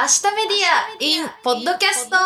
[0.00, 2.16] 明日メディア in ポッドキャスト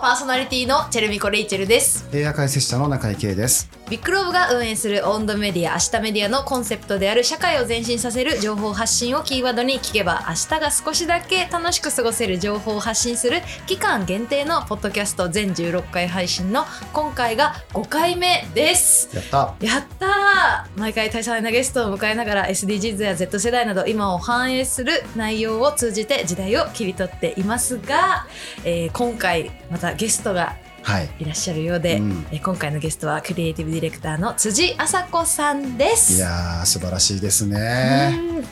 [0.00, 2.06] パーソナリティのチェルミコレイチェルです。
[2.12, 3.70] 映画解説者の中井圭です。
[3.90, 16.64] ビッグローブが運営するオンドメディア明日メディアのコンセプトである社会を前進させる情報発信をキーワードに聞けば明日が少しだけ楽しく過ごせる情報を発信する期間限定のポッドキャスト全16回配信の
[16.94, 19.14] 今回が5回目です。
[19.14, 19.54] やった。
[19.60, 20.80] やったー。
[20.80, 28.26] 毎回多彩なゲストを迎えながら SDGs や Z 世代など今を反映する内容を通じて時代を切り取っていますが、
[28.64, 31.08] えー今回またゲストがはい。
[31.18, 32.26] いらっしゃるようで、うん。
[32.30, 36.14] えー今回のゲストはクリエイティブディレクターの辻麻子さんです。
[36.14, 38.14] いやー素晴らしいですね。
[38.18, 38.44] うん。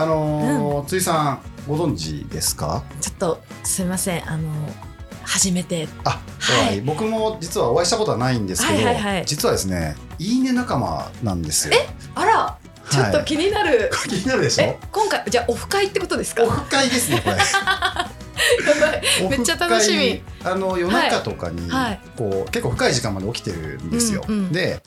[0.00, 2.82] あのー辻さんご存知ですか？
[3.00, 4.30] ちょっとすいません。
[4.30, 4.48] あの
[5.22, 5.88] 初めて。
[6.04, 9.24] あ、はいはい、僕も実はお会いしたことはないんですけど、はいはいはい。
[9.26, 11.74] 実はですねいいね仲間なんですよ。
[12.14, 12.58] あら。
[12.90, 14.64] ちょっとはい気になる、 気になるでしょ？
[14.64, 14.78] え？
[14.92, 16.44] 今回じゃあオフ会ってことですか？
[16.44, 17.36] オフ会ですねこれ
[19.30, 20.22] めっちゃ楽しみ。
[20.44, 22.00] あの夜中とかに、はい。
[22.16, 24.52] こう結構深い時間まで起きてるんですよ、うんうん。
[24.52, 24.82] で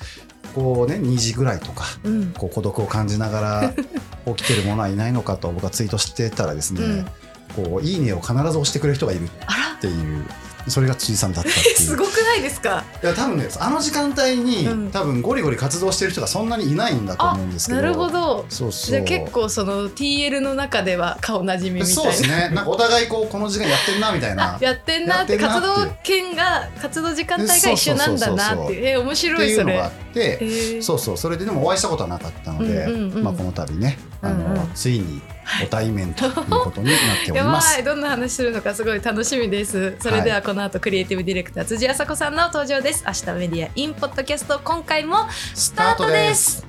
[0.53, 2.33] こうね2時ぐらいとかうん。
[2.33, 3.73] こう孤独を感じながら
[4.35, 7.05] 起きてる者はいないのかと僕はツイートしてたらですね、うん。
[7.55, 10.25] こういいねを必ず押してくれる人がいるっていう
[10.67, 11.75] それが辻さんだったっていう。
[11.77, 12.83] すごくないですか？
[13.01, 14.91] いや多分ねあの時間帯に、うん。
[14.91, 17.81] 多分ゴリゴリ活動してる人がそんなにいないんだと思うんですけど。
[17.81, 18.45] なるほど。
[18.49, 18.91] そうそう。
[18.91, 21.95] じゃあ結構その TL の中では顔なじみみたいな。
[21.95, 22.49] そうですね。
[22.53, 24.55] なんかお互いこうこの時間やってんなみたいな。
[24.55, 28.73] あやってんなって活動圏が活動時間帯が一緒なんだなって。
[28.73, 29.63] いうえー面って白いそれ。
[29.63, 31.17] いうのがあって、そうそう。
[31.17, 33.23] それででもお会いしたことはなかったので、うんうんうん。
[33.23, 34.71] まあ、この度ねあの、うんうん。
[34.73, 35.21] ついに
[35.61, 37.83] ご対面ということになっておりやばますい。
[37.83, 39.95] どんな話するのかすごい楽しみです。
[39.99, 43.03] それではこの後クリエイティブディレクター辻麻子さんの登場です。
[43.07, 45.17] 明日メディアインポッドキャスト今回も
[45.55, 46.65] スタートです。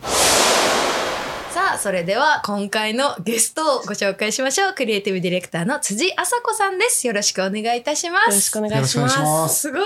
[1.51, 4.75] さあそれでは今回のゲストをご紹介しましょう。
[4.75, 7.07] クリエイティブディレクターの辻麻子さんです。
[7.07, 8.31] よろしくお願いいたします。
[8.31, 9.15] よろしくお願いいします。
[9.15, 9.61] します。
[9.63, 9.83] すごい。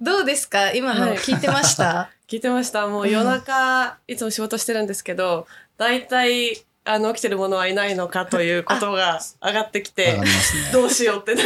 [0.00, 0.72] どうですか？
[0.72, 1.16] 今のはい。
[1.18, 2.86] 聞いてました、 聞いてました。
[2.86, 5.46] もう夜中、いつも仕事してるんですけど、
[5.78, 10.24] 大体、あの、起きてる者はいないのかということが上がってきてね。
[10.72, 11.42] どうしようってな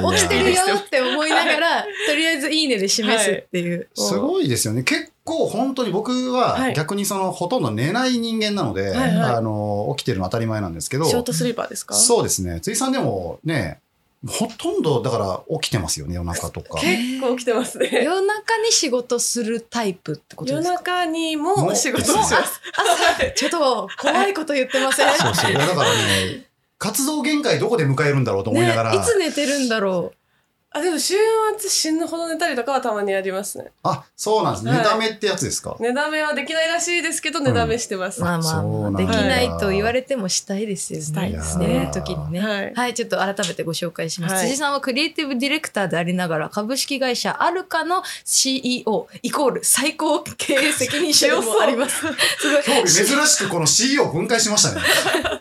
[0.00, 4.82] り起きてるよって思いながらとりあえずいいねで示すっていう、 すごいですよね。
[4.82, 11.94] 結構本当に僕ははい逆にそのほとんど寝ない人間なので、はいはいあの起きてるの当たり前なんですけど、ショートスリーパーですか？
[11.94, 12.60] そうですね。
[12.60, 13.78] 辻さんでもね、
[14.26, 16.80] ほとんどだから起きてますよね夜中とか。
[16.80, 17.90] 結構起きてますね。
[18.04, 20.76] 夜中に仕事するタイプってことで夜すか？
[20.76, 22.60] 中にも仕事をします。
[23.16, 25.52] 朝ちょっと怖いこと言ってません、そうそう。
[25.52, 26.46] だからね、
[26.78, 28.92] 活動限界どこで迎えるんだろうと思いながら。
[28.92, 30.12] ね、いつ寝てるんだろ
[30.74, 31.14] あ、でも週
[31.58, 33.72] 末死ぬほど寝たりとかはたまにやりますね。
[33.82, 34.66] あ、そうなんです。
[34.66, 34.78] はい。
[34.78, 35.76] 寝だめってやつですか？
[35.80, 38.20] 寝だめはできないらしいですけど、寝だめしてます。
[38.20, 41.04] うまあまあそうなんだまあできないと言われてもしたいですよね。
[41.04, 42.40] したいです寝ねる時にね。
[42.40, 42.74] はい。
[42.74, 44.44] はい、ちょっと改めてご紹介します、はい。
[44.46, 51.98] 辻さんはクリエイティブディレクターでありながら株式会社アルカの CEO イコール最高経営責任者でもあります。
[51.98, 52.62] すごい。
[52.66, 54.80] 今日珍しくこの CEO 分解しましたね。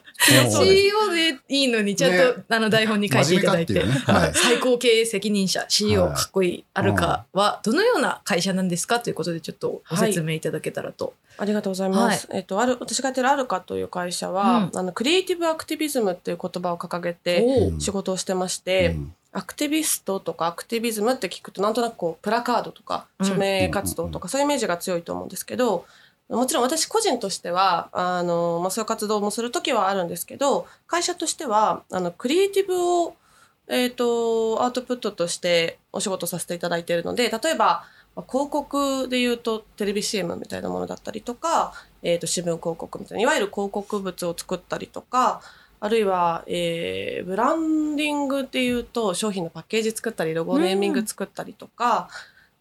[0.21, 2.43] CEO でいいのにちゃんと、ね。
[2.49, 3.93] あの台本に書いていただいて、ていうね。
[3.93, 4.31] はい。
[4.33, 6.13] 最高経営責任者 CEO はい。
[6.13, 11.13] かっこいいアルカはどのような会社なんですかということでちょっとご説明いただけたらと。
[11.37, 12.27] ありがとうございます。
[12.31, 19.15] えっと、ある、私がやってるアルカという会社は、あの、クリエイティブアクティビズムっていう言葉を掲げて、仕事をしてまして、うん。
[19.33, 23.25] アクティビストとかアクティビズムって聞くとなんとなくこうプラカードとかうん。
[23.25, 25.85] 署名活動とかそういうイメージが強いと思うんですけど、
[26.31, 33.15] もちろん私個人としてはあの、まあ、そういう活動もする時はあるんですけど会社としてはあのクリエイティブを、
[33.67, 37.83] えー、とアウトプットとしてお仕事させていただいているので例えば
[38.29, 45.41] 広告で言うとテレビ CM みたいなものだったりとか、えー、と新聞広告みたいないわゆる広告物を作ったりとか
[45.83, 52.07] あるいは、えーブランディングっていうと商品のパッケージ作ったりロゴネーミング作ったりとか、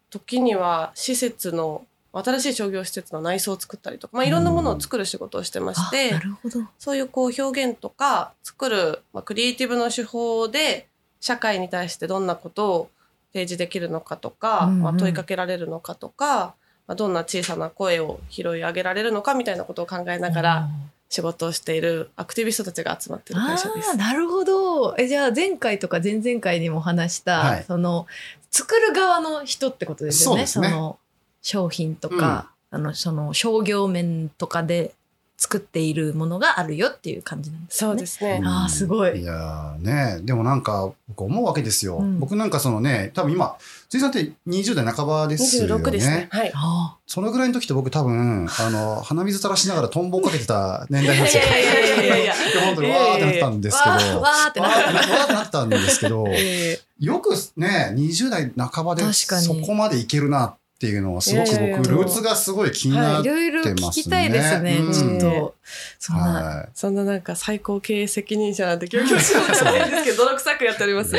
[0.09, 6.59] 時には施設の新しい商業施設の内装を作ったりとか、まあ、いろんなものを作る仕事をしてましあて、なるほど。
[6.77, 10.87] そういうこう表現とか作る、まあ、クリエイティブの手法で
[11.21, 12.89] 社会に対してどんなことを
[13.31, 14.81] 提示できるのかとか、うんうん。
[14.81, 16.53] まあ、問いかけられるのかとか、
[16.87, 20.69] まあ、どんな小さな声を拾い上げられるのかみたいなことを考えながら
[21.07, 23.95] 仕事をしているアクティビストたちが集まっている会社です。
[23.95, 24.95] なるほど。
[24.97, 27.63] えじゃあ前回とか前々回にも話した、はい。
[27.63, 28.07] その
[28.49, 30.47] 作る側の人ってことですよね。
[30.47, 30.77] そうですね。
[30.77, 30.97] の
[31.41, 34.93] 商品とか、あのその商業面とかで
[35.41, 37.89] 作っているものがあるよっていう感じなんですね。
[37.89, 38.41] そうですね。
[38.45, 41.97] あーすごいいやーね、でもなんか、僕思うわけですよ。
[41.97, 43.55] うん僕なんかそのね、多分今、
[43.89, 45.83] 辻さんって20代半ばですよね。
[45.83, 46.27] 26ですね。
[46.29, 46.51] はい。
[46.53, 51.43] あそのぐらいの時って僕多分、あの、鼻水垂らしながらトンボをかけてた年代なんですよ。
[51.43, 54.21] いやいやいやいやいやで本当にわーってなってたんですけど。
[54.21, 64.77] わーってなったんですけど、 えよくね、20代半ばで確かにそこまでいけるなっていうのはすごく僕、ルーツがすごい気になあ、っていろいろ聞きたいですね。
[64.77, 64.91] うん。
[64.91, 65.55] ちょっと、
[65.99, 66.23] そんな。
[66.23, 71.15] はそんななんか最高経営責任者なんて強々しようじゃないんですけど、泥臭くやっております。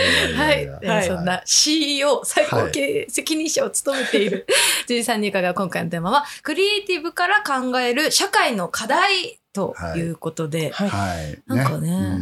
[0.52, 0.66] い。
[0.68, 4.48] はい、そんな CEO 最高経営責任者を務めている
[4.88, 10.88] 辻さんに伺う今回のテーマはクリエイティブから考える社会の課題ということで、はい。
[10.88, 11.40] はい。
[11.46, 12.18] なんかね、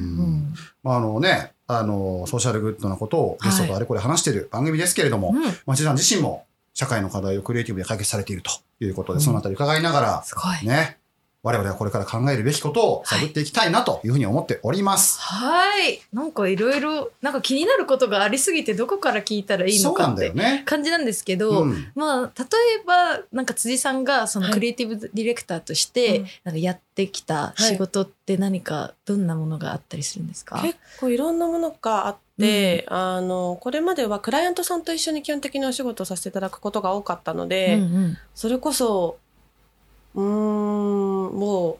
[0.82, 5.42] まあ、あのね、あの、ソーシャルグッドなことをゲストとあれこれ話している番組ですけれども、うん。
[5.42, 6.46] まあ、辻さん自身も
[6.80, 8.50] 社会の課題をクリエイティブで解決されていると
[8.82, 10.66] いうことで、うんそのあたり伺いながら、すごい。
[10.66, 10.96] ね、
[11.42, 15.18] 我々はこれから考えるべきことを探っていきたいなというふうに思っております。
[15.20, 16.02] はい。
[16.12, 20.32] なんかいろいろ、なんか気になることがありすぎて、どこから聞いたらいいのかって。
[20.66, 21.92] 感じなんですけど、うん。
[21.94, 22.44] まあ、例
[22.82, 24.54] えば、なんか辻さんがそのはい。
[24.54, 26.26] クリエイティブディレクターとして、うん。
[26.44, 30.60] なんかやってきた仕事って何か、どんなものがあったりするんですか？
[30.62, 38.18] 結構いろんなものがあって、あの、これまではクライアントさんと一緒に基本的にお仕事をさせていただくことが多かったので、うんうん。
[38.34, 39.16] それこそ、
[40.14, 41.78] うーん、も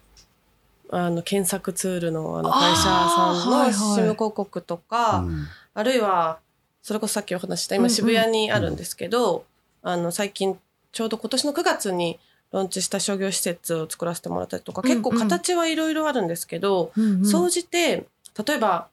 [0.91, 5.47] う、あの、検索ツールのあの会社さんの CM 広告とか、うん。
[5.75, 6.39] あるいは、
[6.83, 9.45] それこそさっきお話しした、今うんうん渋谷にあるんですけど、
[9.83, 10.59] あの、最近、
[10.93, 12.19] ちょうど今年の9月に
[12.53, 14.97] ローンチした商業施設を作らせてもらったりとか、うんうん。
[14.97, 17.27] 結構形はいろいろあるんですけど、うんうん。
[17.27, 18.07] 総じて、
[18.47, 18.89] 例えば、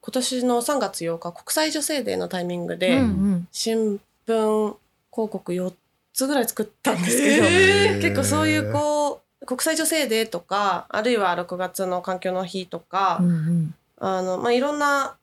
[0.00, 3.48] 今年の3月8日、国際女性デーのタイミングで、うんうん。
[3.52, 4.76] 新聞
[5.12, 5.72] 広告4
[6.12, 13.74] つぐらい作ったんですけど、え結構そういうこう、国際女性デーとか、あるいは6月の環境の日とか、うんうん。
[13.98, 15.16] あの、まあ、いろんな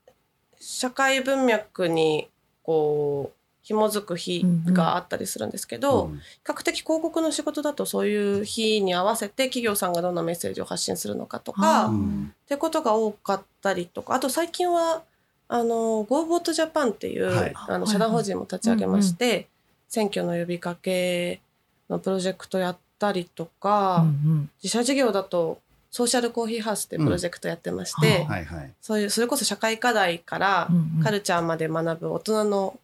[0.59, 2.29] 社会文脈に、
[2.63, 6.17] こう、紐づく日があったりするんですけど、うん。
[6.17, 12.33] 比較的広告の仕事だとそういう日に合わせて企業さんがどんなメッセージを発信するのかとか、うん。
[12.45, 15.03] ってことが多かったりとか、あと最近は、
[15.47, 17.53] あの、GoBot Japan っていう、はい。
[17.55, 19.47] あの、社団法人も立ち上げまして、
[19.89, 21.41] 選挙の呼びかけ
[21.89, 25.59] のプロジェクトやったりとか、うん自社事業だと、
[25.91, 28.27] ソーシャルコーヒーハウスっていうプロジェクトやってまして、うん。
[28.27, 28.71] はいはい。
[28.79, 31.03] そういう、それこそ社会課題からうんうん。
[31.03, 32.79] カルチャーまで学ぶ大人の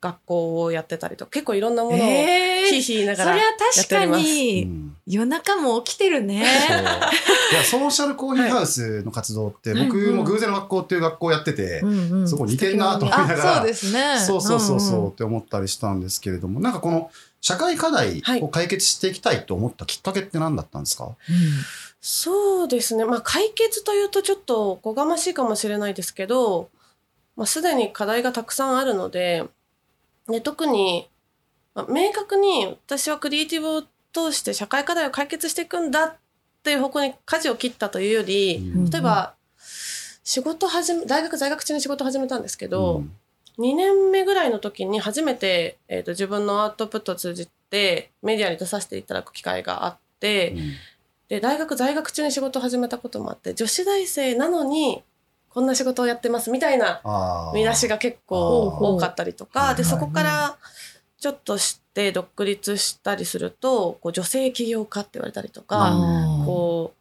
[0.00, 2.70] 学校をやってたりとか、結構いろんなものをえー。
[2.70, 4.96] ひいひい言いながらそれは確かやっておりに、うん。
[5.06, 6.44] 夜中も起きてるね。
[6.68, 6.78] そう。
[6.78, 9.86] いやソーシャルコーヒーハウスの活動って、はい。
[9.86, 14.18] 僕も偶然の学校っていう学校をやってて、うん似てんなと思いながら、あ、そうですね。
[14.18, 17.10] そうそうそうそうって思ったりしたんですけれども、なんかこの
[17.40, 21.10] 社会課題を解決していきたいと思ったきっかけって何だったんですか、
[22.00, 23.04] そうですね。
[23.04, 26.68] まあ解決というとちょっとおこがましいかもしれないですけど、
[27.36, 29.44] まあすでに課題がたくさんあるので、
[30.30, 31.08] で特に、
[31.74, 33.82] まあ明確に私はクリエイティブを
[34.12, 36.16] 通して社会課題を解決していくんだっ
[36.62, 38.90] ていう方向に舵を切ったというより、うん。
[38.90, 39.34] 例えば、
[40.24, 43.16] 仕事始め、大学在学中に仕事始めたんですけど、うん。
[43.58, 50.56] 2年目ぐらいの時に初めて、えーと自分のアウトプットを通じてメディアに出させていただく機会があって、
[51.28, 55.02] で、大学在学中に仕事を始めたこともあって、女子大生なのに、
[55.50, 57.00] こんな仕事をやってますみたいな
[57.54, 60.56] 見出しが結構多かったりとか、で、そこから
[61.18, 65.92] ちょっと知って独立したりすると、こう女性起業家って言われたりとか、
[66.46, 67.00] こう、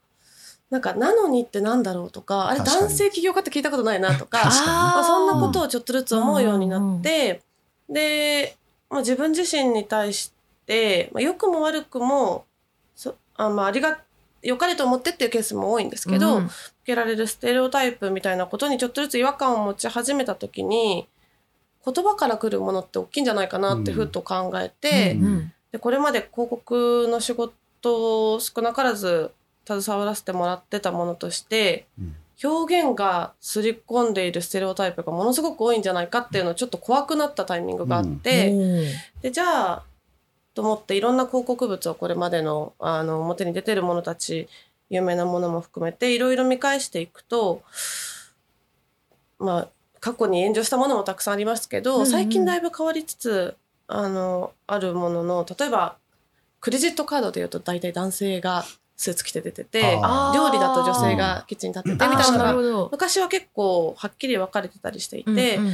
[0.69, 7.41] なんか、なのにってなんだろうとか、あれ男性起業家って聞いたことないなとか、まあ、そんなことををちょっとずつ思うようになって、
[7.89, 8.55] で、
[8.89, 10.31] まあ、自分自身に対し
[10.67, 12.45] て、まあ、良くも悪くも、
[12.95, 13.99] そあまあ、ありが、
[14.41, 16.49] 良かれと思ってっていうケースも多いんですけど、受
[16.85, 21.07] けられるステレオタイプみたいなことにちょっとずつ違和感を持ち始めたときに、
[21.85, 25.25] 言葉から来るものって大きいんじゃないかなってふっと考えて、うん。
[25.25, 25.53] うん。
[25.71, 29.31] でこれまで広告の仕事を少なからず
[29.67, 32.15] 携わらせてもらってたものとしてうん。
[32.41, 38.53] 表現が刷り込んでいるステレオタイプがものすごく多いんじゃないかっていうのをちょっと怖くなったタイミングがあって、
[39.21, 39.83] でじゃあ
[40.59, 44.49] と思っていろんな広告物をこれまでのあの表に出てるものたち
[44.89, 47.63] 有名なものも含めていろいろ見返していくと
[49.39, 49.67] まあ
[50.01, 52.07] 過去に炎上したものもたくさんありますけど、うんうん。
[52.07, 53.55] 最近だいぶ変わりつつ
[53.87, 55.95] あのあるものの例えば
[56.59, 58.65] クレジットカードでいうと大体男性が
[58.99, 65.73] スーツ着て出てて料理だと女性がキッチンに立っててみたいなのが昔は結構はっきり分かれてたりしていて、うんうん、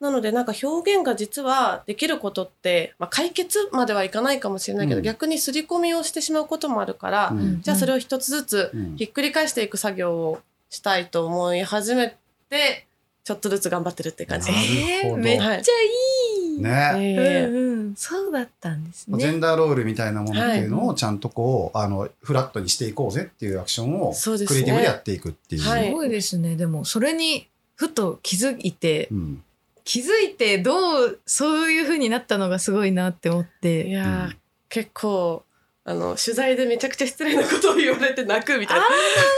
[0.00, 12.16] なのでなんか表現が実はできることって、まあ、解決まではいかないかもしれないけど、うん、逆に刷り込みをしてしまうこともあるから、うん、じゃあそれを一つずつひっくり返していく作業をしたいと思い始め
[12.50, 12.88] て
[13.22, 14.52] ちょっとずつ頑張ってるって感じ。
[14.52, 14.76] です。
[15.06, 19.18] えー、めっちゃいい、ね、えー、うんうん、そうだったんですね。
[19.18, 25.62] ジェンダーロールみたいなものっていうのをちゃんとこう、はい、あのフラットにしていこうぜっていうアクションをクリエイティブでやっていくっていう。
[25.62, 26.56] すね、すごいですね。
[26.56, 29.42] でもそれにふと気づいて、うん、
[29.84, 33.88] 気づいてどうそういうふうになったのがすごいなって思って。
[33.88, 34.36] いや、うん、
[34.68, 35.44] 結構
[35.84, 38.84] あの取材でめちゃくちゃ失礼なことを言われて泣くみたいな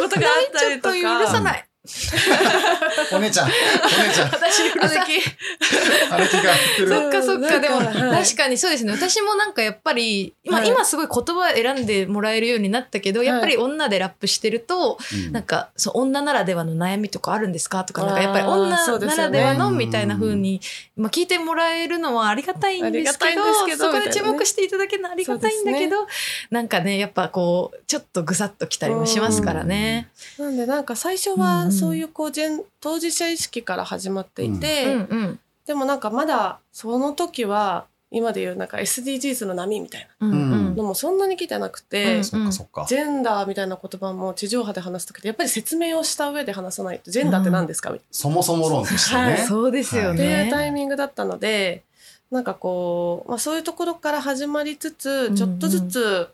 [0.01, 0.95] ことがあったりとか。
[0.95, 1.66] ちょっと許さない。
[3.13, 4.29] お姉ちゃん、お姉ちゃん。
[4.29, 4.79] 私、姉貴。
[4.79, 6.55] 姉貴が
[6.89, 8.93] そっかそっか、でも、確かにそうですね。
[8.93, 14.99] 私もなんかやっぱり、今、今すごい言葉選んでもらえるようになったけど、やっぱり女でラップしてると、
[15.31, 20.61] なんか、そう、女ならではの悩みとかあるんですかとか、なんかやっぱり女ならではのみたいな風に、
[20.97, 23.45] まあ聞いてもらえるのはありがたいんですけど、
[23.77, 26.07] そこで注目していただけるのはありがたいんだけど、
[26.51, 30.09] なんかね、やっぱこう、ちょっとぐさっときたりもしますからね。
[30.39, 47.91] なんでなんか最初は、そういうこうジェン当事者意識から始まっていて、うん、でもなんかまだその時は今でいうなんか SDGs の波みたいなのもそんなに来てなくて、ジェンダーみたいな言葉も地上波で話す時ってやっぱり説明をした上で話さないとジェンダーって何ですか？
[47.91, 48.09] みたいな。
[48.13, 49.23] そもそも論としてね。
[49.23, 50.15] はい、そうですよね。
[50.15, 51.83] っていうタイミングだったので
[52.31, 56.29] なんかこう、まあ、そういうところから始まりつつちょっとずつ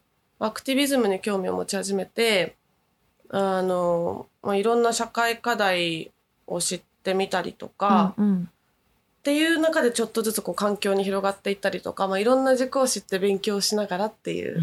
[0.44, 2.56] アクティビズムに興味を持ち始めて
[3.30, 6.10] あの、まあ、いろんな社会課題
[6.46, 8.46] を知ってみたりとか、うんうん、っ
[9.22, 14.60] ていう中でちょっとずつこう環境に広がっていったりとか、まあ、いろんな軸を知って勉強しながらっていう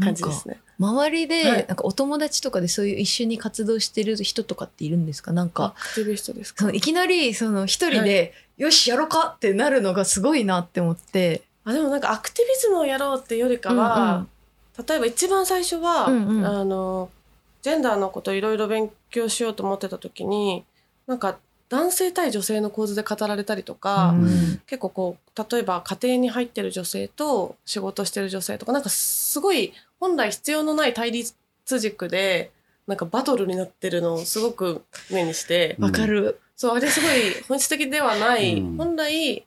[0.00, 0.60] 感じですね。
[0.78, 5.30] 周りで、なんかお友達とかでそういう一緒に活動してる人とかっているんですか？
[5.30, 5.74] なんか。
[5.76, 6.72] アクティビストですか？
[6.72, 11.42] いきなりその一人で、はい、よしやろうかってなるのがすごいなって思って。
[11.64, 14.28] あでもなんかアクティビズムをやろうってよりかは、うんうん、
[14.86, 17.10] 例えば一番最初は、うんうん、あの
[17.62, 20.64] ジェンダーのこといろいろ勉強しようと思ってた時に
[21.06, 21.38] なんか
[21.68, 31.34] 男性対女性の構図で語られたりとか、うん、結構こう例えば家庭に入ってる女性と仕事してる女性とかなんかすごい本来必要のない対立
[31.78, 32.50] 軸で
[32.86, 36.38] なんかバトルになってるのをすごく目にしてわかる。
[36.56, 39.44] そうあれすごい本質的ではない、うん、本来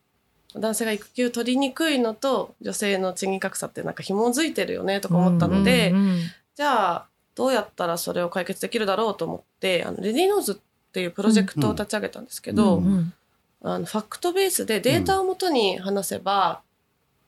[0.57, 6.19] 男性が育休取りにくいのと女性の賃金格差ってなんか紐づいてるよねとか思ったので、うんうんうん、
[6.55, 10.55] じゃあどうやったらそれを解決できるだろうと思ってあのレディーノーズっ
[10.91, 13.13] ていうプロジェクトを立ち上げたんですけど、うんうん、
[13.61, 16.61] あのファクトベースでデータをもとに話せば、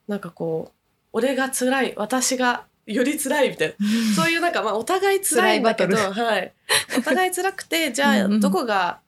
[0.07, 0.74] うん、なんかこう
[1.12, 3.75] 俺が辛い私がより辛いみたいな
[4.15, 6.53] そういうなんかまあお互い辛いんだけど、はい、
[6.98, 9.00] お互い辛くてじゃあどこが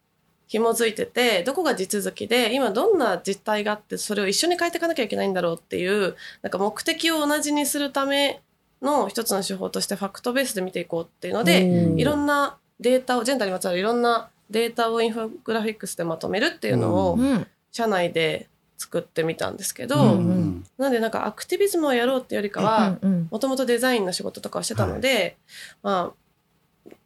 [0.49, 8.41] 紐づいててどこが地続きで今どんな実態があってそれを一緒に変えていかなきゃいけないんだろうっていうなんか目的を同じにするため
[8.81, 17.19] の一つの手法としてファクトベースで見ていこうっていうのでいろんなデータをジェンダーにまつわるいろんなデータをインフォグラフィックスでまとめるっていうのを
[17.71, 18.47] 社内で
[18.79, 22.97] 作ってみたんですけど、うんうん、なんでなんかアクティビズムをやろうっていうよりかは
[23.29, 25.35] もともとデザインの仕事とかをしてたので、はい、
[25.83, 26.13] まあ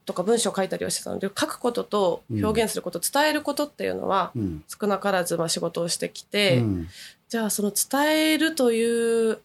[0.06, 4.32] とか文章を書いたりはしてたので書くことと表現すること、うん、伝えることっていうのは
[4.68, 6.88] 少なからずまあ仕事をしてきて、うん、
[7.30, 9.40] じゃあその伝えるという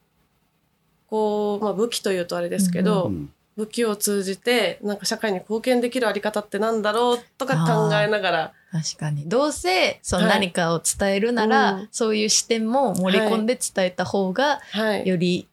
[1.09, 8.53] こう、まあ、武器というとあれですけど、うん、武器を通じてなんか社会に貢献できるあり方ってなんだろうとか考えながら。
[8.71, 9.29] 確かに。
[9.29, 14.61] どうせその何かを伝えるなら、はい、そういう視点も盛り込んで伝えた方が、
[15.05, 15.49] より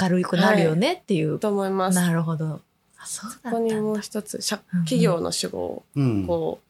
[0.00, 1.32] 明るくなるよねっていう。
[1.32, 1.96] はい、と思います。
[1.96, 2.60] なるほど。
[3.04, 4.38] そこにもう一つ
[4.84, 5.84] 企業の主語を
[6.26, 6.60] こ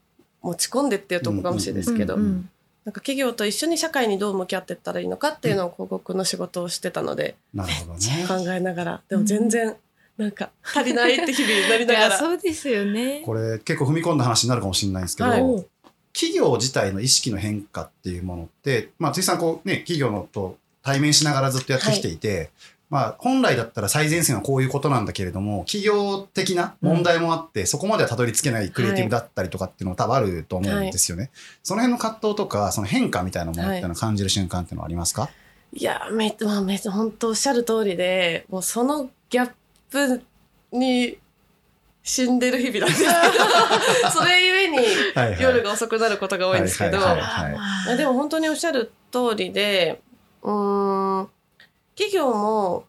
[0.42, 2.44] う、持ち込んでっていうとこかもしれないですけど、なん
[2.84, 9.76] か企業と一緒に社会にどう向き合っていったらいいのかっていうのを広告の仕事をしてたので、なるほどね、考えながらでも全然
[10.16, 12.18] なんか足りないって日々なりながら。
[12.18, 13.22] そうですよね。
[13.25, 15.66] これ結構踏み込んだ話になるかもしれないんですけど、はい、
[16.12, 22.49] 企業自体の意識の変化っていうものって、まあ、辻さんこうね企業のと対面しながらずっとやってきていて、はい、
[22.90, 31.30] まあ、本来だったら最前線はこういうことなんだけれども企業的な問題もあって、うん、そこまではたどり着けないクリエイティブだったりとかっていうのも多分あると思うんですよね、はい、
[31.62, 33.82] その辺の葛藤とかその変化みたいなものってい。
[33.82, 35.30] うのを感じる瞬間っていうのはありますか、
[35.73, 39.52] いやめ、まあ、め本当おっしゃる通りでもうそのギャッ
[39.90, 40.23] プ
[40.73, 41.16] に
[42.02, 43.09] 死んでる日々なんですけ
[44.04, 44.78] ど それゆえに
[45.40, 46.99] 夜が遅くなることが多いんですけど
[47.97, 50.00] でも本当におっしゃる通りで
[50.42, 51.28] うん
[52.00, 52.87] 企業も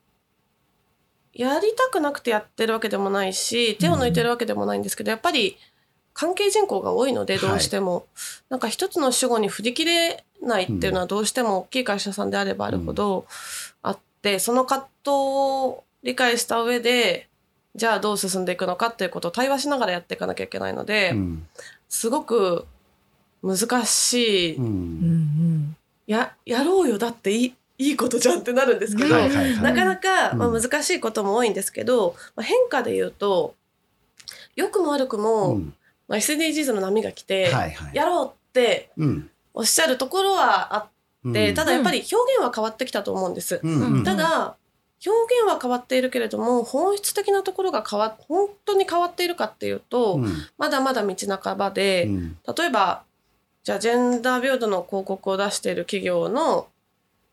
[1.34, 5.58] やりたくなくてやってるわけでもないし手を抜いてるわけでもないんですけど、やっぱり
[6.13, 8.06] 関係人口が多いのでどうしても、
[8.50, 13.25] なんか一つの主語に振り切れないっていうのはどうしても大きい会社さんであればあるほど
[13.84, 17.27] あって、その葛藤を理解した上で
[17.75, 21.48] じゃあどう進んでいくのかっていうことを対話しながらやっていかなきゃいけないので、うん。
[21.89, 22.65] すごく
[23.44, 24.65] 難しい、うん。
[24.65, 25.77] うん
[26.08, 26.98] ややろうよ。
[26.98, 29.61] だっていいいいことじゃんってなるんですけど、はいはいはい。
[29.61, 30.38] なかなか、うん。
[30.38, 33.55] まあ、難しいことも多いんですけど、まあ、変化で言うと
[34.55, 35.73] 良くも悪くも、うん。
[36.07, 37.95] まあ、SDGs の波が来て、はいはい。
[37.95, 39.29] やろうってうん。
[39.53, 41.55] おっしゃるところはあって、うん。
[41.55, 43.59] ただやっぱり表現は変わってきたと思うんです。
[43.63, 43.81] うん。
[43.81, 44.03] うん。
[44.03, 44.55] ただ
[45.03, 45.09] 表
[45.39, 50.31] 現は変わっているけれども本質的なところが変わ本当に変わっているかっていうと、うん。
[50.57, 52.38] まだまだ道半ばで、うん。
[52.55, 53.03] 例えば
[53.63, 56.67] じゃあジェンダー平等の広告を出している企業の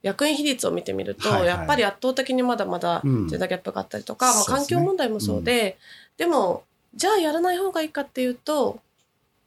[0.03, 1.49] 役員比率を見てみると、はいはい。
[1.49, 3.27] やっぱり圧倒的にまだまだジうん。
[3.27, 5.79] ェンダーギャップがあったりとか、まあ、環境問題もそうで
[6.17, 6.65] でも
[6.95, 8.81] じゃあやらない方がいいかっていうと、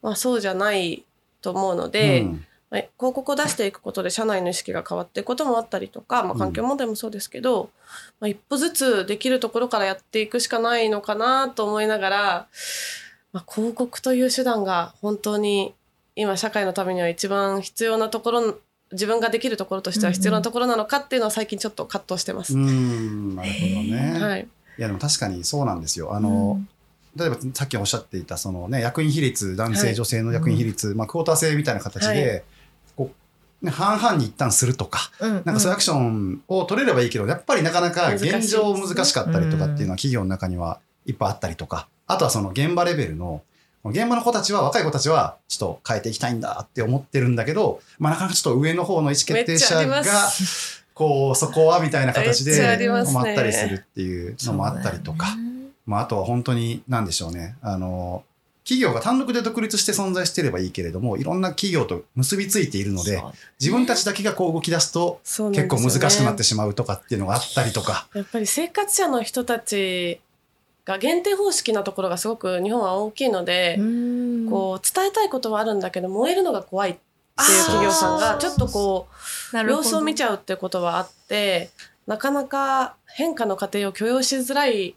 [0.01, 1.03] まあ、そうじゃない
[1.41, 2.45] と思うので、うん。
[2.69, 7.69] まあ広告を出していくことで社内の意識が変わっていくこともあったりとか、まあ、環境問題もそうですけど、
[8.21, 12.47] まあ、一歩ずつできるところからやっていくしかないのかなと思いながら、
[13.33, 15.73] まあ、広告という手段が本当に
[16.15, 18.57] 今社会のためには一番必要なところ
[18.91, 22.53] 自分ができるところとしては必要なところなのかっていうのは最近ちょっと葛藤してます。
[22.53, 24.19] うんなるほどね。
[24.19, 26.13] はい、いやでも確かにそうなんですよ。
[26.13, 26.61] あの、
[27.15, 32.43] 例えばさっきおっしゃっていたそのね役員比率男性、はい女性の役員比率、まあクォーター制みたいな形で、
[32.95, 33.11] こ
[33.61, 35.11] うね半々に一旦するとか。
[35.19, 43.41] うんなんかそういうアクションを取れればいいけど、やっぱりなかなか現状難しかったりとかっていうのは企業の中にはいっぱいあったりとか、あとはその現場レベルの、
[43.85, 50.03] 現場の子たちは、若い子たちはちょっと変えていきたいんだって思ってるんだけど、まあなかなかちょっと上の方の意思決定者が、
[50.93, 55.35] こう、そこはみたいな形で困ったりするっていうのもあったりとか、
[55.85, 58.23] まああとは本当に何でしょうね、あの、
[58.63, 63.21] 企業が単独で独立して存在していればいいけれども、いろんな企業と結びついているので、
[63.59, 68.07] 自分たちだけがこう動き出すと、結構難しくなってしまうとかっていうのがあったりとか。
[68.13, 70.21] やっぱり生活者の人たち
[70.85, 74.49] が限定方式なところがすごく日本は大きいので、うん。
[74.49, 76.99] こう伝えたいことはあるんだけど燃えるのが怖いって
[77.51, 79.07] いう企業さんがちょっとこ
[79.53, 81.69] う様子を見ちゃうってことはあって
[82.07, 84.95] なかなか変化の過程を許容しづらい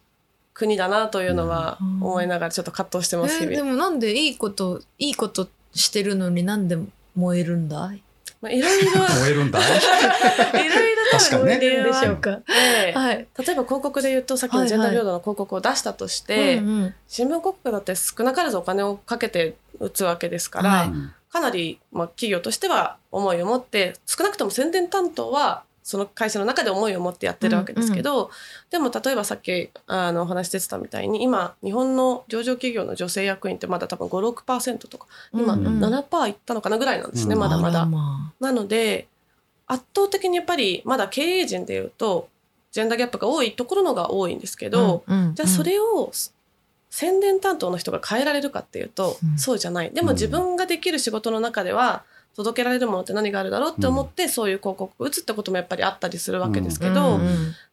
[0.55, 2.03] 国だなというのはうん。
[2.03, 3.71] 思いながらちょっと葛藤してます日えーで々。
[3.73, 6.79] もなんでいいこといいことしてるのになんで
[7.15, 8.03] 燃えるんだい？
[8.45, 8.91] まあいろいろ。
[9.21, 9.59] 燃えるんだ。
[9.65, 11.59] いろいろ多分確かにね。
[11.61, 12.37] 理由はあっでしょうか。
[12.37, 13.17] てはい。
[13.17, 16.59] 例えば広告で言うとさっきのジェンダー平等の広告を出したとして、
[17.09, 20.93] 新聞広告だって少なからずお金をかけて打つわけですから、
[21.31, 28.31] かなり、まあ、企業としては思いを持って少なくとも宣伝担当はその会社の中で思いを持ってやってるわけですけど、
[28.71, 35.85] でも例えばさっきあのお話出てたみたいに今日本の上場企業の女性役員ってまだ多分56%とか今うんうん。
[35.85, 37.85] 7%いったのかなぐらいなんですね、うんまだまだ。
[37.85, 39.09] まなので
[39.67, 42.29] 圧倒的にやっぱりまだ経営陣でいうと
[42.73, 46.11] ジェンダーギャップが多いところのが多いんですけあど、うんうんじゃあそれを
[46.89, 49.39] 宣伝担当の人が変えられるかっていうと、うん。
[49.39, 52.05] そうじゃないでも自分ができる仕事の中では
[52.37, 57.21] 届けられるものって何があるだろうって思って、そういう広告を打つってこともやっぱりあったりするわけですけど、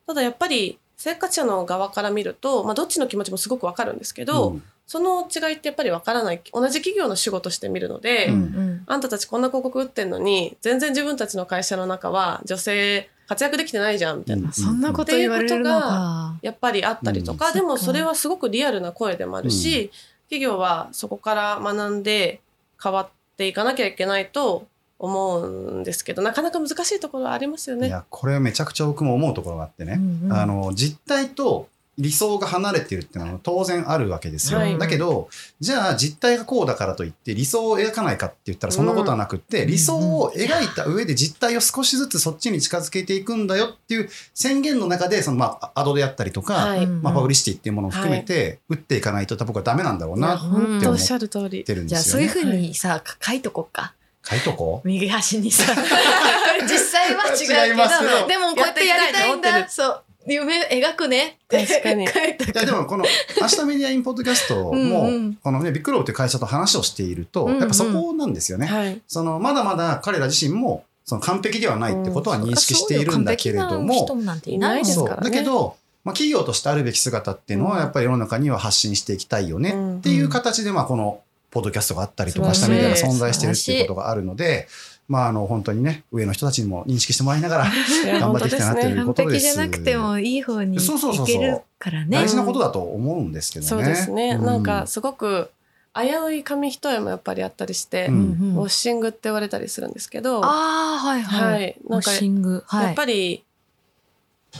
[0.07, 4.63] ただやっぱり生活者の側から見ると、まあ、どっちの気持ちもすごくわかるんですけど、うん。
[4.85, 6.41] その違いってやっぱりわからない。
[6.53, 8.83] 同じ企業の仕事して見るので、うんうん。
[8.85, 16.37] あんたたちこんな広告打ってんのに全然自分たちの会社の中は女性活躍できてないじゃんみたいな、うんそんなこと言われるのか。
[16.43, 19.89] やっぱりあったりとか、うんでもそれはすごくリアルな声でもあるし、
[20.29, 22.41] 企業はそこから学んで
[22.83, 24.67] 変わっていかなきゃいけないと
[24.99, 27.87] 思うんですけどなかなか難しいところはありますよね。
[27.87, 29.93] いや、これはめちゃくちゃ僕も思うところがあってね。
[29.93, 34.59] うんうんあの、実態と理想が離れてるっていうのは当然あるわけですよ。
[34.59, 34.77] はい。
[34.79, 46.85] だけど、じゃあ実態がこうだからといって理想を描かないかって言ったらそんなことはなくって、うん理想を描いた上で実態を少しずつそっちに近づけていくんだよっていう宣言の中で、そのまあ、アドであったりとか、はい。
[46.85, 47.01] うん。
[47.01, 51.63] まあ、パブリシティっていうものを含めて打っていかないと僕はダメなんだろうな本当おっしっゃる通り。
[51.63, 52.29] てるんじゃあですよね。
[52.29, 53.93] そういうふうにさ書いとこうか。
[54.23, 54.87] 書いとこう？
[54.87, 55.73] 右端にさ。
[56.63, 59.67] 実際は違うけどでもこうやってやりたいんだ。
[59.67, 61.39] そう夢描くね。
[61.45, 62.07] って確かに。
[62.09, 63.05] 書いやでもこの
[63.41, 65.09] 「明日メディアインポッドキャストも」
[65.43, 68.67] このねビッグローブという会社と話をしていると、やっぱそこなんですよね。
[68.67, 75.29] はい、そのまだまだ彼ら自身もその完璧ではないってことは認識しているんだけれども、完璧な人なんていないもんそうですからね。
[75.29, 77.79] だけど、まあ、企業としてあるべき姿っていうのはうん。
[77.79, 84.67] やっぱり世の中には発信していきたいよねっていう形でまあこのポッドキャストがあったりとか素晴らしいしたメディアが存在しているっていうことがあるので、
[85.11, 87.65] まあ、あの、本当にね、上の人たちにも認識してもらいながら、
[88.17, 89.45] 頑張っていきたいなという完ことです。
[89.45, 92.17] 璧じゃなくてもいい方にそうそうそうそういけるからね。
[92.17, 93.69] 大事なことだと思うんですけどね。
[93.69, 94.37] そうですね。
[94.41, 95.51] うなんか、すごく、
[95.93, 101.53] 危うい紙一重もやっぱりあったりして、ううんんウォッシングって言われたりするんですけど、ああ、はいはい。
[101.55, 102.63] はいなんかウォッシング。
[102.65, 102.85] はい。
[102.85, 103.43] やっぱり、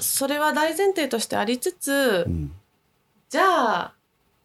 [0.02, 2.52] それは大前提としてありつつ、うん
[3.30, 3.94] じゃあ、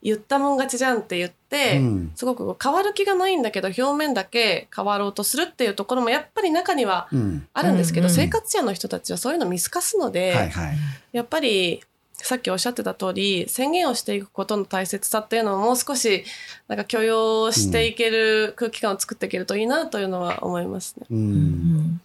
[0.07, 10.77] 言ったもん勝ちじゃんって言って、うんすごく変わる気がないんだけど、表面だけ変わろうとするっていうところもやっぱり中にはうんあるんですけど、うんうん生活者の人たちはそういうの見透かすので、はいはい。
[11.11, 16.25] やっぱり、さっきおっしゃってた通り、宣言をしていくことの大切さっていうのをもう少し、
[16.69, 21.07] なんか許容していける空気感を作っていけるといいなというのは思いますね。
[21.11, 21.15] う。
[21.15, 22.01] うんん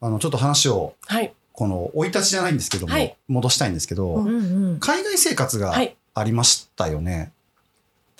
[0.00, 1.32] あの、ちょっと話を、はい。
[1.52, 4.80] この、生い立ちじゃないんですけども、はい戻したいんですけど、うんうんうん。
[4.80, 7.32] 海外生活がはいありましたよね。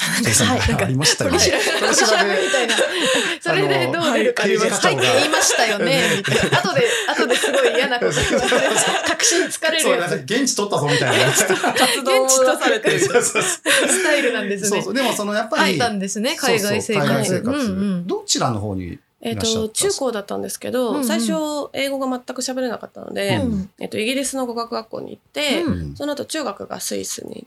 [0.03, 1.39] はい ありましたよね。
[1.39, 2.75] 取り調べみたいな。
[3.41, 4.43] それでどう出るか。
[4.45, 6.03] あのはいって言いましたよね。
[6.17, 6.59] みたいな。
[6.59, 10.23] 後で、後ですごい嫌なこと確信疲れるそう、なんかやつ。
[10.23, 11.27] 現地取ったぞみたいな。
[11.27, 13.01] 活動を出されてる。
[13.01, 14.91] そうそうそうスタイルなんですねそうそ。
[14.91, 14.95] う。
[14.95, 17.09] でもそのやっぱり、入ったんですね、海外生活。
[17.09, 21.33] 外生活、うんうんどちらの方にえっいらっしゃったと、中高だったんですけど、うんうん最初、
[21.73, 27.47] 英語が全く喋れなかったので、うんえっと、イギリスの語学学校に行って、うんその後中学がスイスに行って、う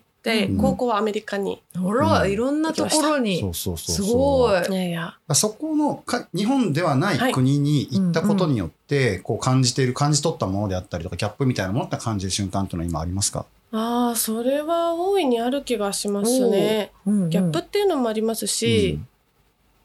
[0.58, 1.62] 高校はアメリカに。
[1.78, 3.40] ほら、うんいろんなところそにう。
[3.40, 4.72] そうそうすそうごい。
[4.72, 5.14] いやいや。
[5.34, 16.92] そこのか日本ではなはいい国に行ったことによって、こう感じている感じ取ったものであったりとかキャップみたいなものって感じる瞬間っていうのは今ありますか、ああ、それは大いにある気がしますね。
[17.06, 18.98] うんギャップっていうのもありますし、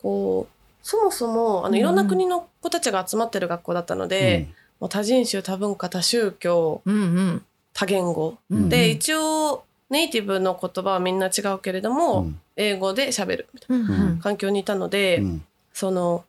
[0.01, 4.49] こう、そもそも、あの、うんいろんな国の子たちが集まってる学校だったので、
[4.79, 8.37] もう多人種、多文化、多宗教、うんうん多言語。
[8.49, 8.69] うん。
[8.69, 12.39] で、一応、ネイティブの言葉はみんな違うけれどうも、ん。
[12.55, 15.45] 英語で喋るみたいな環境にいたので、うん。
[15.73, 16.23] その、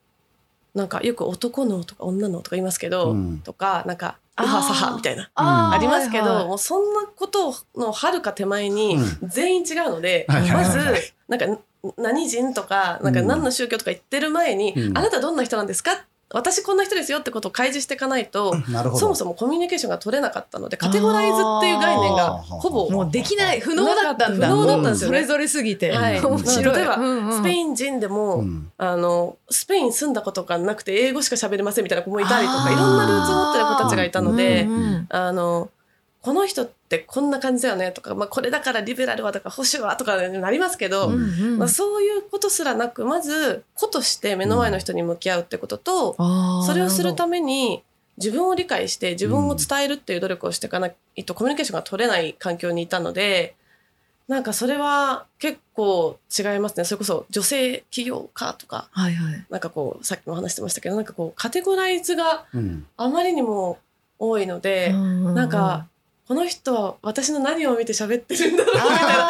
[0.74, 3.38] なんかよく男のとか女のとか言いますけど、うん。
[3.38, 4.44] とか、なんか、あー。
[4.44, 5.30] ウハサハみたいな。
[5.36, 10.78] ありますけど、はいはいもうそんなことのはるか手前にう全員違うので、まず
[11.28, 11.46] なんか、
[11.96, 13.26] 何人とか、なんかうん。
[13.28, 14.98] 何の宗教とか言ってる前に、うん。
[14.98, 18.54] あなたどんな人なんですか私こんな人ですよってことを開示していかないと、
[18.96, 24.48] そもそもコミュニケーションが取れなかったので、カテゴライズっていう概念がほぼ、もうできない、不能だったんだ。
[24.48, 25.18] 不能だったんですよね。
[25.18, 25.92] それぞれすぎて。
[25.92, 26.20] はい。
[26.20, 26.76] 面白い。
[26.76, 28.70] 例えばうんうんスペイン人でも、うん。
[28.78, 35.06] あの、スペイン住んだことがなくて英語しか喋れませんみたいな子もいたりとか、いろんなルーツを持ってる子たちがいたので、うんうん。
[35.10, 35.70] あの、
[36.22, 41.16] この人ってこんな感じだよねとか、まあ、これだからリベラルはとか保守はとかなりますけど、うんう
[41.56, 41.58] ん。
[41.58, 47.82] まあ、そういうことすらなくまず子として目の前の人に向き合うってことと、あーそれをするために
[48.18, 53.56] 自分を理解して自分を伝えるっていう努力をしていかないとコミュニケーションが取れない環境にいたので
[54.28, 56.84] なんかそれは結構違いますね。
[56.84, 59.44] それこそ女性起業家とかはいはい。
[59.50, 62.86] なんかこうさっきも話してましたけどなんかこうカテゴライズがうん。
[62.96, 63.78] あまりにも
[64.22, 65.88] 多いので、ななんか、
[66.32, 69.28] この人は私の何を見て喋ってるんだろうみたいな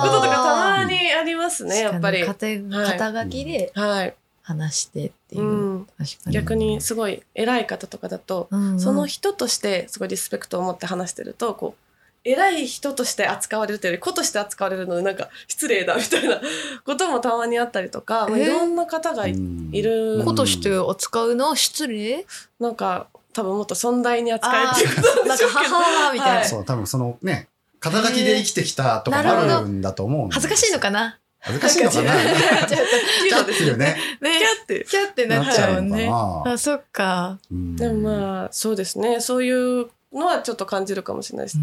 [0.00, 2.24] こととかたまにありますね、やっぱり。
[2.24, 4.14] 肩肩書きではい。
[4.40, 5.74] 話してっていうう。
[5.78, 5.86] ん。
[6.30, 11.84] 逆にすごい偉い方とかだと、うんうんその人としてすごいリスペクトを持って話してると、こう、
[12.22, 16.40] 偉い人として扱われるというより、子として扱われるので、なんか失礼だみたいな
[16.86, 21.48] こともたまにあったりとか、まあえーいろんな方がい,、うんる、子として扱うの？
[21.48, 22.24] は失礼？
[22.60, 26.36] なんか多分もっと尊大に扱えっていうことなんか母みたいな。
[26.36, 27.48] はいそう多分そのね
[27.80, 31.18] 肩書きで生きてきたとかもあるんだと思うんです恥ずかしいのかな？
[31.40, 32.12] 恥ずかしいのかな？
[32.14, 33.96] キュートですよね。
[34.22, 34.30] キャ
[34.62, 34.86] って。
[34.88, 36.08] キャってなっちゃうね。
[36.10, 37.38] あ、そっか。
[37.52, 39.20] うんでもまあ、そうですね。
[39.20, 39.50] そうい
[39.82, 41.58] うのはちょっと感じるかもしれないです。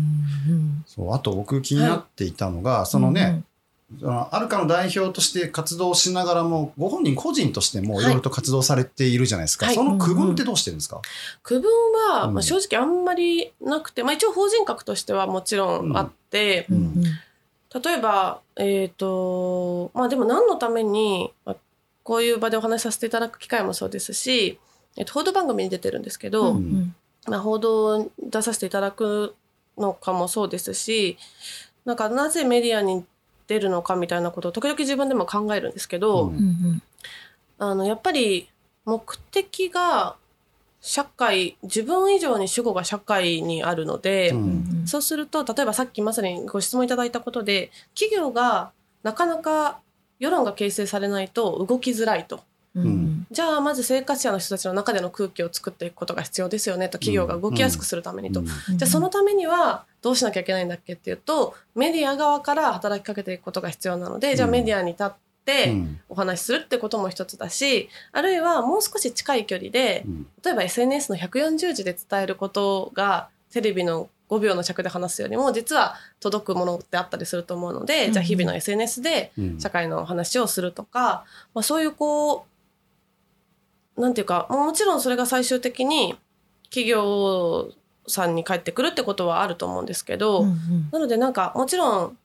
[0.86, 3.42] そうあと僕気になっていたのが、そのね、
[4.04, 8.04] アルカの代表として活動しながらもご本人個人としてもい。
[8.04, 9.76] ろいろと活動されているじゃないですか、はい。
[9.76, 11.02] その区分ってどうしてるんですか、
[11.44, 11.70] 区分
[12.10, 12.34] は、うん。
[12.34, 16.78] まあ、正直あんまりなくて、まあ一応法人格としてはもちろんあって、うん。
[16.78, 17.04] うん
[17.74, 21.56] 例えば、えっ、と、まあでも何のために、まあ
[22.04, 24.60] こういう場でお話しさせていただく機会もそうですし、
[24.98, 26.58] えっと、報道番組に出てるんですけど、うん。
[26.58, 26.96] うん
[27.28, 29.36] まあ、報道に出させていただく
[29.78, 31.18] のかもそうですし、
[31.86, 33.06] なんかなぜメディアに
[33.48, 36.82] 出るのかみたいなことを時々自分でも考えるんですけど、うん
[37.58, 38.50] あの、やっぱり
[38.86, 40.16] 目的が
[40.82, 48.72] 社会、自分以上に主語が社会にあるので、うんそうすると、例えばさっきまさにご質問いただいたことで、企業が
[49.04, 49.80] なかなか
[50.20, 52.42] 世論が形成されないと動きづらいと。
[52.76, 52.84] うん。
[52.84, 53.28] うん。
[53.32, 58.42] じゃあまず生活者の人たちの中での空気を作っていくことが必要ですよねと企業が動きやすくするためにと。
[58.42, 58.46] うん。
[58.46, 66.00] じゃあそのためにはどうしなきゃいけないんだっけっていうとメディア側から働きかけていくことが必要なので、じゃあメディアに立ってうん。
[66.08, 70.28] お話しするってことも一つだし、あるいはもう少し近い距離でうん。
[70.44, 78.14] 例えば SNS の140字で伝えることがテレビの5秒の尺で話すよりも実は届くものってあったりすると思うので、うん。
[78.14, 79.60] じゃあ日々の SNS でうん。
[79.60, 82.51] 社会の話をするとか、まあ、そういうこう
[83.98, 86.16] なんていうかもちろんそれが最終的に
[86.66, 87.72] 企業
[88.08, 90.90] さんに返ってくるってことはあると思うんですけど、うんうん。
[90.92, 92.18] なのでなんかもちろん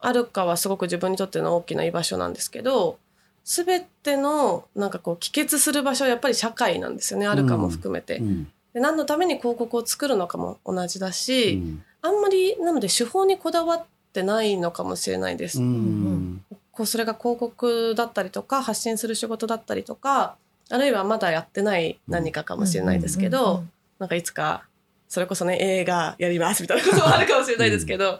[0.00, 2.98] あるかはすごく自分にとっての大きな居場所なんですけど
[3.44, 8.18] 全てのなんかこう帰結する場所はやっぱり社会なんですよねあるかも含めて。
[8.18, 8.44] うん。
[8.72, 11.84] で何のために広告を作るのかも同じだうし、ん。
[12.00, 15.60] あんまりなので手法にこだわってないのかもしれないです。
[15.60, 16.44] うん。
[16.72, 20.36] こうそれが広告だったりとか発信する仕事だったりとか
[20.72, 24.64] あるいはまだやってない何かかもしれないですけど、うんうんうんなんかいつか
[25.08, 28.18] それこそね映画やりますみたいなこともあるかもしれないですけど、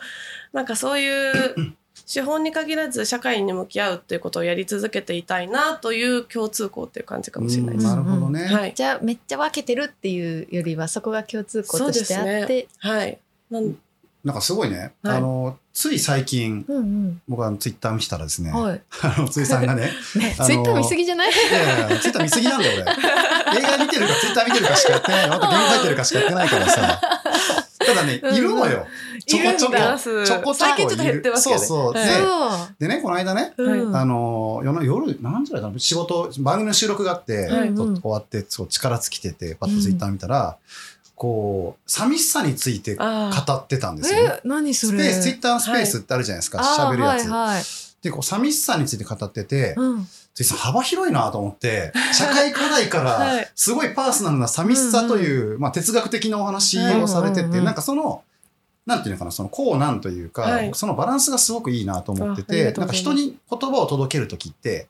[0.52, 1.74] なんかそういう
[2.06, 7.86] 手本に限らず社会に向き合うっていうことをやり続けていたいなという共通項っていう感じかもしれないです。
[7.88, 8.44] なるほどね。
[8.44, 13.18] はい、じゃあめっちゃ分けてるっていうよりはそこが共通項としてあって、そうですはい、
[13.50, 13.76] なん
[14.22, 15.16] なんかすごいね、はい。
[15.16, 17.22] あのつい最近うんうん。
[17.28, 18.80] 僕はツイッター見てたらですね、はい。
[19.02, 21.30] あのついさんがね ねツイッター見すぎじゃない？
[21.30, 22.92] いやいやツイッター見すぎなんだよ俺。
[23.58, 27.00] 映画見てるかツイッター見てるかしかやってないまた原稿書いてるかしかやってないからさ。
[27.84, 28.86] ただねうんいるのよ。
[29.26, 29.74] ちょこちょこ。
[29.76, 31.66] ちょこちょこ最近ちょっと減ってますけどね。
[31.66, 32.74] そうそう、はい。
[32.78, 33.96] ででねこの間ねうん。
[33.96, 40.56] あの夜何時だったの仕事番組の収録があって、終わってそう力尽きててパッとツイッター見たら、
[41.22, 44.40] こう寂しさについて語ってたんですよね。
[44.44, 44.98] え何それ？
[44.98, 47.28] スペースツイッターのスペースってあるじゃないですかあー喋、るやつ。
[47.30, 47.62] はいはい
[48.02, 50.06] でこう寂しさについて語ってて、うん。
[50.58, 53.42] 幅広いなと思って 社会課題かはい。
[53.42, 58.24] らすごいパーソナルな寂しさという、まあ、哲学的なお話をされてて、うんうんうんなんかその
[58.84, 60.72] なんていうのかなそのこうなんというか、はい。
[60.74, 64.88] そのバランスがすごくいいなと思っててなんか人に言葉を届ける時って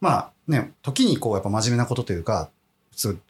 [0.00, 2.48] まあね時にこうやっぱ真面目なことというか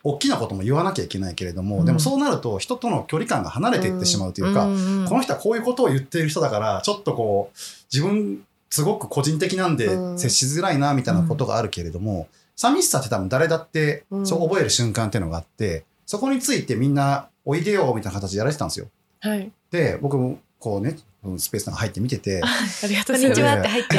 [0.03, 1.85] 大きなことも言わなきゃいけないけれども、うん。
[1.87, 7.59] でもそうなると人との距離感が離れていってしまうというか、んんこの人はこういうことを言っている人だから、ちょっとこう、
[7.93, 10.19] 自分、すごく個人的なんでうん。
[10.19, 14.27] 接しづらいな、みたいなことがあるけれども、寂しさって多分誰だってうん。
[14.27, 18.87] そう覚える瞬間っていうのがあって、そこについてみんな、おいでよ、みたいな形でやられてたんですよ。
[19.21, 20.97] はい、で、僕もこうね、
[21.39, 23.29] スペースなんか入って見てて、ありがとこうんございます。
[23.29, 23.97] にちはって入って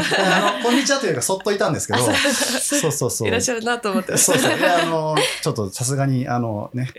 [0.64, 3.28] こんにちはというか、そっといたんですけど、そうそうそう。
[3.30, 4.18] いらっしゃるなと思って。
[4.18, 4.58] そうそう。
[4.58, 6.92] で、あの、ちょっとさすがに、あのね、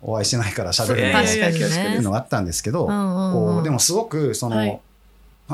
[0.00, 4.80] お会いしてないから喋るのがいうのがあったんですけど、こうでもすごくその、はい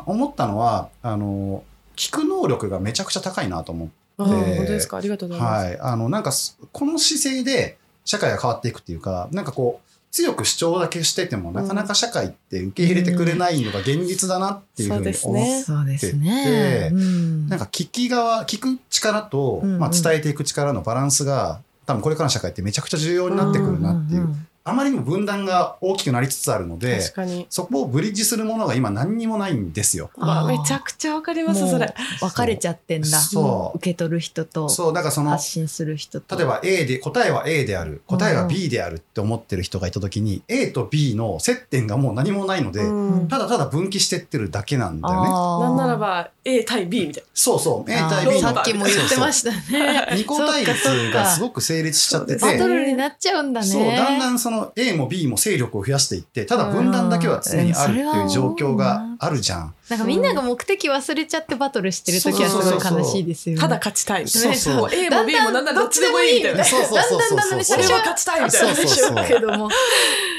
[0.07, 1.63] 思ったのはあの
[1.97, 4.97] 聞く能力がめちゃくちゃ高いなと思って、本当ですか。
[4.97, 5.67] ありがとうございます。
[5.67, 16.91] はい、あのなんかすこの姿勢で社会が変わっていくっていうかなんかこう強く主張だけしてても、なかなか社会って受け入れてくれないのが現実だなっていうふうに思って、そうですねそうですね。
[16.93, 23.59] うんなんか聞き側聞く力と、まあ、伝えていく力のバランスが多分これからの社会ってめちゃくちゃ重要になって。
[23.63, 27.01] くるなっていう、あまりにも分断が大きくなりつつあるので。
[27.49, 30.11] そこをブリッジするものが今何にもないんですよ。
[30.19, 31.95] あめちゃくちゃわかります、もそうれ。
[32.21, 33.07] 分かれちゃってんだ。
[33.09, 36.37] そう受け取る人とそう、だからその、発信する人と。
[36.37, 45.31] 例えば A で、答えは A である、答えは B であるって思ってる人がいたときに、A と B の接点がもう何もないので、うんただただ分岐してってるだけなんだよね。
[45.31, 50.09] なんならば A 対 B みたいそうそう、A 対 B のさっきも言ってましたね。
[50.17, 53.67] 二個対立がすごく成立しちゃってて、バトルになっちゃうんだね。
[53.67, 59.75] そう、だんだんその A も B も勢力を増やしていって、ただ分断だけは常にあるっていう状況があるじゃん。
[59.89, 63.59] なんかみんなが目的忘れちゃってバトルしてる時はすごい悲しいですよ。
[63.59, 64.55] ただ勝ちたいみたいな。
[64.55, 66.65] そうそうもう A も B もなんならどっちでもいいみたいな。
[66.65, 68.75] そうそうそうそうだんだんだんだん勝ちたいみたいな。
[68.75, 69.71] そうそうそうけども。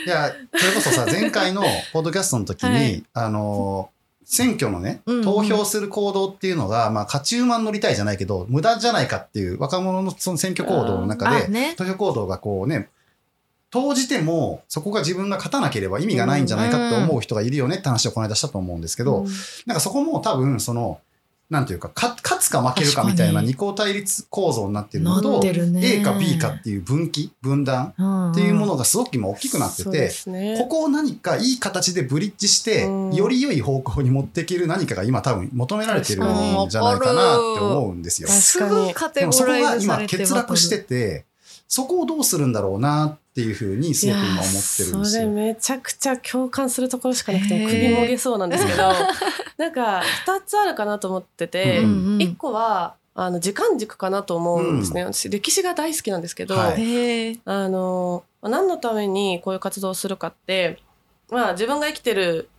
[0.06, 3.94] いや、それこそさ、前回のポッドキャストの時に、はいあのー
[4.26, 11.76] 選挙のね、投票する行動っていうのが、まあ、勝ち馬乗りたいじゃないけど、無駄じゃないかっていう若者のその選挙行動の中で。
[11.76, 12.90] 投票行動がこうね、
[13.74, 19.28] 投じても、そこが自分が勝たなければ意味がないんじゃないかって思う人がいるよねって話をこの間したと思うんですけど、うん。
[19.66, 21.00] なんかそこも多分、その、
[21.50, 25.80] なんていうか、か勝つか負けるかみたいな二項対立構造になってるのなと、ね。
[25.82, 27.96] A か B かっていう分岐、分断
[28.32, 30.56] っていうものがすごく今大きくなってそうでて、すね。
[30.60, 33.14] ここを何かいい形でブリッジして、うん。
[33.16, 38.28] より良い方向に持っていける何かが今多分求められてるんじゃないかなって思うんですよ。
[38.28, 41.26] 確すぐカテでもそこゴラが今イズされて欠落してて、
[41.68, 45.30] そこをどうするんだろうなっていうふうにすごく今思ってるんですそれよ。
[45.32, 48.84] めちゃくちゃ共感するところしかなくて首もげそうなんですけど
[49.58, 51.92] なんか2つあるかなと思ってて、うんうん。
[52.14, 57.40] うん1個はあの時間軸かなと思うんですね、私歴史が大好きなんですけど、はい。
[57.46, 60.78] あの何のためにこういう活動をするかって、
[61.32, 62.50] まあ、自分が生きてる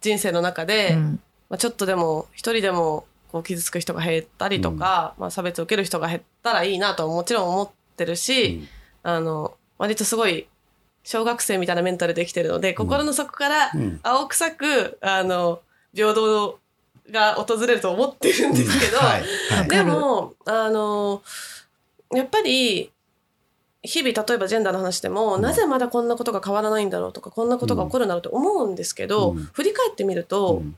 [0.00, 1.20] 人生の中で、うん。
[1.50, 8.66] まあ、ちょっとでも一人でもこう傷つく人が減ったりとか、まあ、差別を受ける人が減ったらいいなとはもちろん思ってるし、
[9.02, 10.46] あの割とすごい
[11.04, 13.98] 小学生みたいなメンタルできてるので、心の底からうん。
[14.02, 15.60] 青臭くあの
[15.94, 16.58] 平等
[17.10, 19.22] が訪れると思ってるんですけど、 はい。
[19.50, 19.68] はい。
[19.68, 21.22] でもあの
[22.14, 22.92] やっぱり
[23.82, 25.40] 日々例えばジェンダーの話でも、うん。
[25.40, 29.48] なぜまだこんなことが変わらないんだろうとかこんなことが起こるんだろうと思うんですけど、うん。
[29.54, 30.76] 振り返ってみると、うん。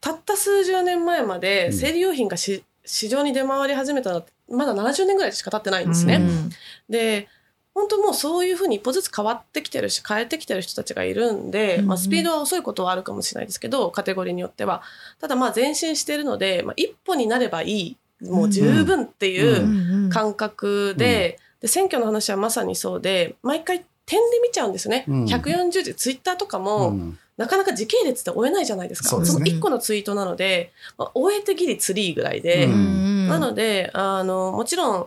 [0.00, 1.72] たった数十年前までうん。
[1.72, 6.16] 生理用品がし市場に出回り始めたのってまだ70年ぐらいしか経ってないんですね。
[6.16, 6.50] うん。
[6.88, 7.28] で
[7.76, 14.80] 本当もうそういうふうに一歩ずつ変わってきてるし変えてきてる人たちがいるんで、うんまあ、スピードは遅いことはあるかもしれないですけどカテゴリーによっては。
[15.20, 25.24] ただまあ前進しているので、まあ、一歩になればいいもう十分っていううん感覚で,、で選挙の話はまさにそうで毎回点で見ちゃうんですよね、うん。
[25.24, 27.18] 140字ツイッターとかも、うん。
[27.36, 29.10] なかなか時系列で追えないじゃないですか。
[29.10, 29.50] そうですね。
[29.50, 35.06] の1個のツイートなので、まあ、終えてギリツリーぐらいで、なのであのもちろん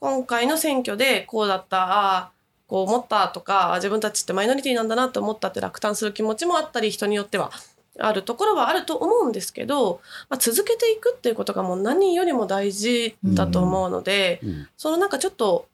[0.00, 2.30] 今回の選挙でこうだったああ
[2.66, 7.50] こう思ったとかあ自分たちってマイノリティなんだなと思ったって落胆する気持ちもあったり人によっては
[7.98, 14.68] あるところはあると思うんですけど、まあ、続けていくっていうことがもう何よりも大事だと思うので、うん。
[14.76, 15.68] そのなんかちょっと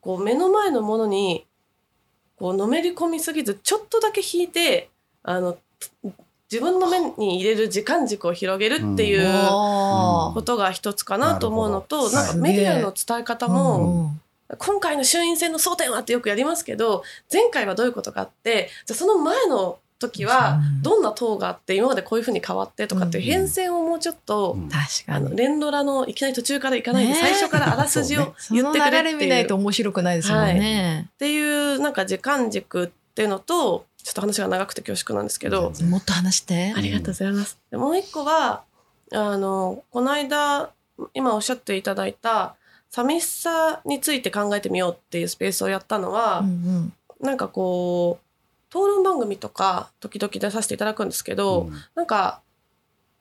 [0.00, 1.46] こう目の前のものに
[2.36, 4.90] こうのめり込みすぎずちょっとだけ引いて
[5.22, 5.58] あの
[6.52, 14.10] 自分の目に入れる時間軸を広げるっていうことが一つかなと思うのと、なんかメディアの伝え方も、
[14.50, 14.58] うん。
[14.58, 20.82] 今回の衆院選の争点はってよくやりますけど前回はどういうことがあってじゃあその前の時はうん。
[20.82, 23.30] どんな党があって今までこういうふうに変わってとかっていううん。
[23.30, 24.68] 変遷をもうちょっと、うん。
[24.68, 25.26] 確かに。
[25.26, 27.18] あの連ドラのいきなり途中から行かないで、ね。
[27.18, 35.72] 最初からあらすじを言ってくれ流れ見ないとっていう面白くないですもんね、っていうなんか時間軸っていうのとちょっと話が長くて恐縮なんですけど。
[35.88, 36.72] もっと話して。
[36.76, 37.58] ありがとうございます。
[37.70, 38.64] でもう一個は
[39.12, 40.70] あのこの間
[41.14, 42.56] 今おっしゃっていただいた
[42.90, 46.92] 寂しさについて考えてみようっていうスペースをやったのは、うん。
[47.20, 48.26] なんかこう
[48.68, 51.72] 討論番組とか時々出させていただくんですけど、うん。
[51.94, 52.42] なんか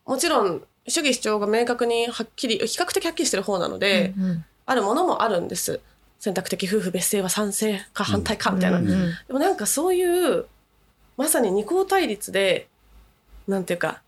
[0.06, 4.46] もちろん主義主張が明確にはっきり比較的はっきりしてる方なので、うんうん。
[4.65, 5.80] あるものもあるんです。
[6.20, 9.12] 選択的夫婦別姓は賛成か反対かみたいな、うんうん。
[9.28, 10.46] でもなんかそういう
[11.17, 12.67] まさに二項対立で
[13.47, 14.02] なんていうか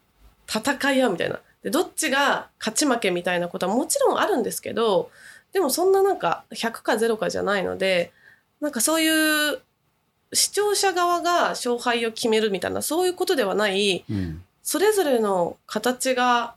[0.47, 1.39] 戦い合うみたいな。
[1.63, 5.09] でどっちが勝ち負けみたいなことはもちろんあるんですけど
[5.53, 8.11] でもそんななんか100か0かじゃないので
[8.59, 9.61] なんかそういう
[10.33, 14.43] 視聴者側が勝敗を決めるみたいなそういうことではないうん。
[14.63, 16.55] それぞれの形が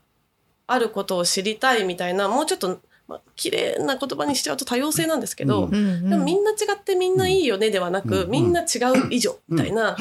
[0.65, 9.95] あることを知りたいみたいなもうちょっと、まあ綺麗な言葉にしちゃうと多様性なんですけど、うんでもみんな違ってみんないいよねではなく、うんみんな違う以上みたいな、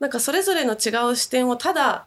[0.00, 2.06] なんかそれぞれの違う視点をただ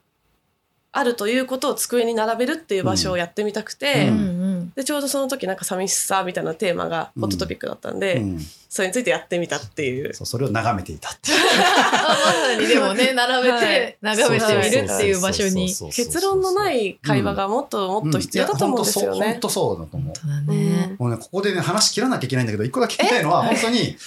[0.91, 4.17] あるということを机に並べるっていう場所をやってみたくて、うん。
[4.17, 4.36] うん
[4.75, 8.39] でちょうどその時なんか寂しさみたいなテーマがホットトピックだったんで、うん。
[8.69, 10.13] それについてやってみたっていう。
[10.13, 11.37] そうそれを眺めていたっていう。
[11.39, 19.31] あまさにでもね並べて眺めてみるっていう場所に結論のない会話がもっともっと必要だと思うんですよね。
[19.31, 20.13] 本当そうだと思
[20.47, 20.51] う。
[20.51, 20.95] ね。
[20.99, 23.55] もうね、ここでね、話切らなきゃいけないんだけど、一個だけ聞きたいのは、え？
[23.55, 23.97] 本当に、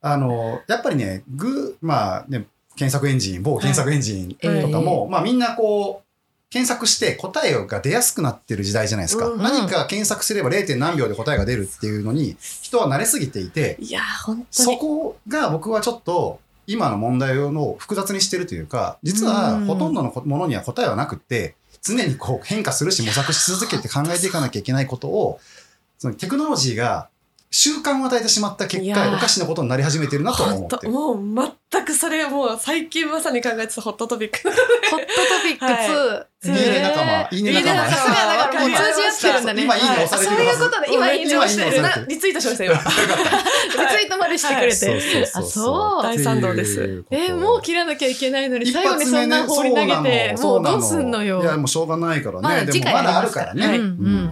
[0.00, 6.07] あの、やっぱりね、グー、まあね、検索エンジン、某検索エンジンとかも、まあみんなこう、
[6.50, 9.28] 検索して答えが出やすくなってる時代じゃないですか。
[9.28, 10.76] うん何か検索すれば 0.
[10.76, 25.40] 何秒で答えが出るっていうのに、人は慣れすぎていて、いや本当そにこが僕はちょっと、今の問題を複雑にしてるというか、実はうんほとんどのものには答えはなくって、常にこう変化するし模索し続けて考えていかなきゃいけないことを、
[25.98, 27.08] そのテクノロジーが
[27.50, 30.92] 習慣を与えてしまった結果、おかしなことになり始めてるなとは思ってる。
[30.92, 31.22] もう
[31.70, 34.38] 全くそれもう最近まさに考えてたホットトピック。
[34.42, 36.64] ホットトピック2、いい。
[36.64, 37.28] いいね仲間。
[37.30, 37.90] いいね仲間。
[37.90, 39.64] さすがだからもう通じ合ってるんだね。
[39.64, 41.36] 今いいね押されてそういうことで今いいね。
[41.36, 42.64] 押してるリツイートしました。
[42.64, 42.74] 今。
[42.78, 46.02] リツイートまでしてくれて、あそう。
[46.02, 47.04] 大賛同です。
[47.10, 51.42] えもう切らなきゃいけないのに一最後にそんな放り投げてもうどうすんのよ。
[51.42, 52.42] いや、もうしょうがないからね。
[52.42, 53.78] まだで次回もまだあるからね。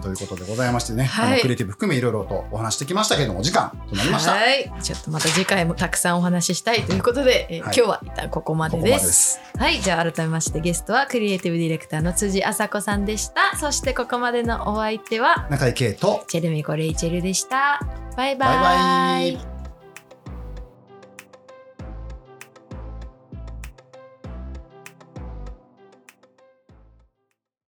[0.01, 1.11] ということでございましてね、
[1.43, 4.31] クリエイティブ含めいろいろとお話してきましたけれども、お時間となりました。
[4.31, 4.73] はい。
[4.81, 7.73] ちょっとまた次回もたくさんお話ししたいということで、えーはい。
[7.73, 9.41] 今日は一旦ここまでです。
[9.59, 13.57] はいじゃあ改めましてゲストはクリエイティブディレクターの辻麻子さんでした。
[13.57, 17.81] そしてここまでのお相手は中井圭と、チェルミコレイチェルでした。
[18.17, 18.49] バイバイ。
[18.49, 19.56] バイバイ